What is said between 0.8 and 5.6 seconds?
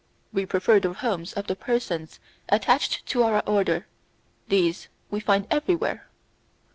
homes of the persons attached to our order; these we find